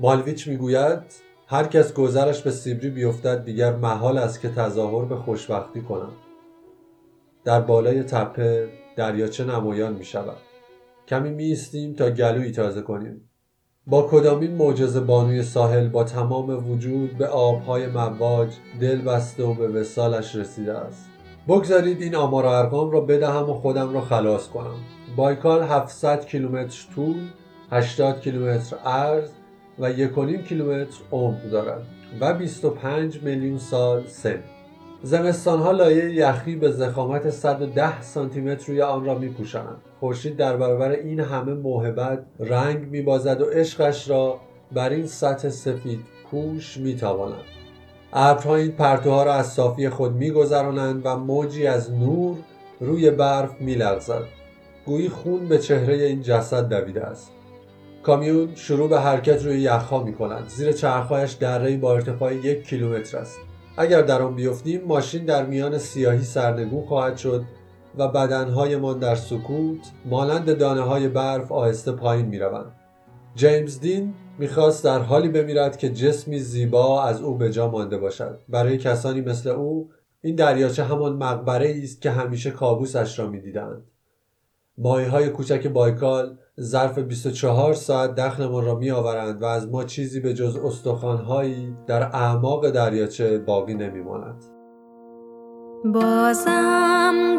مالویچ 0.00 0.48
می‌گوید 0.48 0.98
هر 1.46 1.64
کس 1.64 1.94
گذرش 1.94 2.42
به 2.42 2.50
سیبری 2.50 2.90
بیفتد 2.90 3.44
دیگر 3.44 3.76
محال 3.76 4.18
است 4.18 4.40
که 4.40 4.48
تظاهر 4.48 5.04
به 5.04 5.16
خوشبختی 5.16 5.80
کنم. 5.80 6.12
در 7.44 7.60
بالای 7.60 8.02
تپه 8.02 8.68
دریاچه 8.96 9.44
نمایان 9.44 9.92
می 9.92 10.04
شود 10.04 10.36
کمی 11.08 11.30
می 11.30 11.94
تا 11.98 12.10
گلویی 12.10 12.52
تازه 12.52 12.82
کنیم. 12.82 13.30
با 13.88 14.08
کدامین 14.10 14.50
معجزه 14.50 15.00
بانوی 15.00 15.42
ساحل 15.42 15.88
با 15.88 16.04
تمام 16.04 16.70
وجود 16.70 17.18
به 17.18 17.26
آبهای 17.26 17.86
مواج 17.86 18.48
دل 18.80 19.00
بسته 19.00 19.42
و 19.44 19.54
به 19.54 19.68
وسالش 19.68 20.36
رسیده 20.36 20.78
است. 20.78 21.08
بگذارید 21.48 22.02
این 22.02 22.14
آمار 22.14 22.44
و 22.44 22.48
ارقام 22.48 22.90
را 22.90 23.00
بدهم 23.00 23.50
و 23.50 23.54
خودم 23.54 23.94
را 23.94 24.00
خلاص 24.00 24.48
کنم. 24.48 24.76
بایکال 25.16 25.62
700 25.62 26.26
کیلومتر 26.26 26.86
طول 26.94 27.16
80 27.70 28.20
کیلومتر 28.20 28.76
عرض 28.76 29.30
و 29.78 29.92
1.5 29.92 30.48
کیلومتر 30.48 30.98
عمق 31.12 31.50
دارد 31.50 31.82
و 32.20 32.34
25 32.34 33.22
میلیون 33.22 33.58
سال 33.58 34.06
سن. 34.06 34.42
زمستانها 35.02 35.70
لایه 35.70 36.14
یخی 36.14 36.56
به 36.56 36.70
زخامت 36.70 37.30
110 37.30 38.02
سانتی 38.02 38.40
متر 38.40 38.66
روی 38.66 38.82
آن 38.82 39.04
را 39.04 39.18
می 39.18 39.28
پوشند. 39.28 39.76
خورشید 40.00 40.36
در 40.36 40.56
برابر 40.56 40.90
این 40.90 41.20
همه 41.20 41.54
موهبت 41.54 42.24
رنگ 42.40 42.88
میبازد 42.90 43.40
و 43.40 43.44
عشقش 43.44 44.10
را 44.10 44.40
بر 44.72 44.90
این 44.90 45.06
سطح 45.06 45.48
سفید 45.48 46.00
پوش 46.30 46.76
می‌تواند. 46.76 47.44
ابرها 48.12 48.56
این 48.56 48.72
پرتوها 48.72 49.22
را 49.22 49.34
از 49.34 49.52
صافی 49.52 49.88
خود 49.88 50.12
میگذرانند 50.12 51.02
و 51.04 51.16
موجی 51.16 51.66
از 51.66 51.92
نور 51.92 52.36
روی 52.80 53.10
برف 53.10 53.60
میلغزد. 53.60 54.24
گویی 54.86 55.08
خون 55.08 55.48
به 55.48 55.58
چهره 55.58 55.94
این 55.94 56.22
جسد 56.22 56.68
دویده 56.68 57.02
است. 57.02 57.32
کامیون 58.02 58.54
شروع 58.54 58.88
به 58.88 59.00
حرکت 59.00 59.44
روی 59.44 59.60
یخها 59.60 60.02
می 60.02 60.12
کند 60.12 60.48
زیر 60.48 60.72
چرخهایش 60.72 61.32
دره 61.32 61.76
با 61.76 61.94
ارتفاع 61.94 62.34
یک 62.34 62.66
کیلومتر 62.66 63.18
است. 63.18 63.38
اگر 63.78 64.02
در 64.02 64.22
آن 64.22 64.34
بیفتیم 64.34 64.84
ماشین 64.84 65.24
در 65.24 65.46
میان 65.46 65.78
سیاهی 65.78 66.22
سرنگون 66.22 66.86
خواهد 66.86 67.16
شد 67.16 67.44
و 67.98 68.08
بدنهایمان 68.08 68.98
در 68.98 69.14
سکوت 69.14 69.78
مانند 70.04 70.58
دانه 70.58 70.80
های 70.80 71.08
برف 71.08 71.52
آهسته 71.52 71.92
پایین 71.92 72.26
می 72.26 72.38
روند. 72.38 72.72
جیمز 73.34 73.80
دین 73.80 74.14
می‌خواست 74.38 74.84
در 74.84 74.98
حالی 74.98 75.28
بمیرد 75.28 75.76
که 75.76 75.88
جسمی 75.88 76.38
زیبا 76.38 77.02
از 77.02 77.22
او 77.22 77.34
به 77.38 77.50
جا 77.52 77.70
مانده 77.70 77.98
باشد 77.98 78.38
برای 78.48 78.78
کسانی 78.78 79.20
مثل 79.20 79.50
او 79.50 79.90
این 80.20 80.34
دریاچه 80.34 80.84
همان 80.84 81.16
مقبره 81.16 81.80
است 81.82 82.02
که 82.02 82.10
همیشه 82.10 82.50
کابوسش 82.50 83.18
را 83.18 83.26
می‌دیدند 83.26 83.82
مایه 84.78 85.08
های 85.08 85.28
کوچک 85.28 85.66
بایکال 85.66 86.38
ظرف 86.60 86.98
24 86.98 87.74
ساعت 87.74 88.14
دخلمان 88.14 88.64
را 88.64 88.74
می 88.74 88.90
آورند 88.90 89.42
و 89.42 89.44
از 89.44 89.68
ما 89.68 89.84
چیزی 89.84 90.20
به 90.20 90.34
جز 90.34 90.56
استخوانهایی 90.56 91.76
در 91.86 92.02
اعماق 92.02 92.70
دریاچه 92.70 93.38
باقی 93.38 93.74
نمی 93.74 94.00
ماند. 94.00 94.44
بازم 95.84 97.36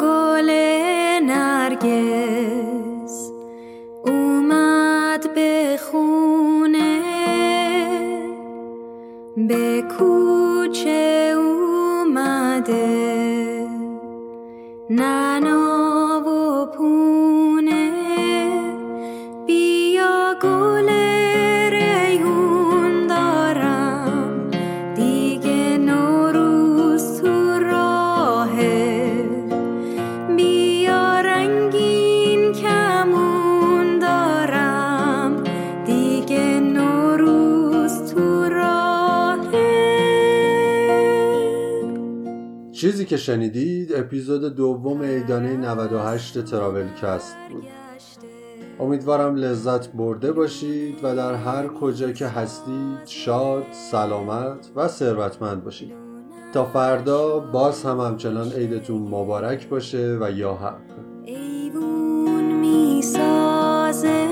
که 43.08 43.18
شنیدید 43.18 43.94
اپیزود 43.96 44.56
دوم 44.56 45.02
ایدانه 45.02 45.58
98 45.58 46.44
تراول 46.44 46.88
کست 47.02 47.36
بود. 47.52 47.64
امیدوارم 48.80 49.36
لذت 49.36 49.92
برده 49.92 50.32
باشید 50.32 51.00
و 51.04 51.16
در 51.16 51.34
هر 51.34 51.68
کجا 51.68 52.12
که 52.12 52.28
هستید 52.28 53.06
شاد، 53.06 53.64
سلامت 53.92 54.72
و 54.76 54.88
ثروتمند 54.88 55.64
باشید. 55.64 55.94
تا 56.54 56.66
فردا 56.66 57.40
باز 57.40 57.84
هم 57.84 58.00
همچنان 58.00 58.52
عیدتون 58.52 59.02
مبارک 59.02 59.70
باشه 59.70 60.18
و 60.22 60.32
یا 60.32 60.54
حق. 60.54 60.76
ایوون 61.26 62.44
می 62.44 63.02
سازه 63.02 64.28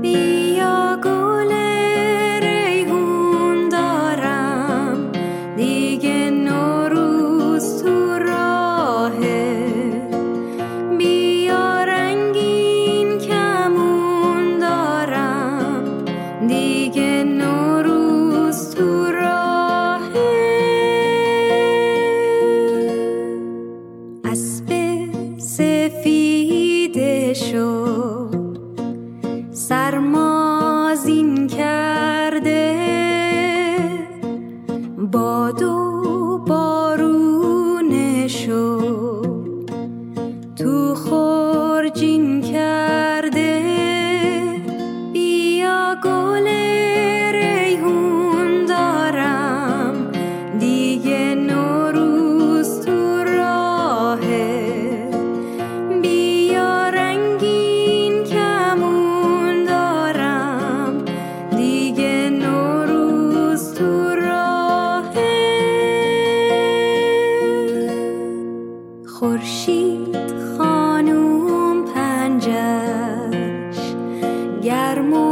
بیا 0.00 0.96
گله 1.04 1.61
show. 27.34 28.31
more. 75.02 75.31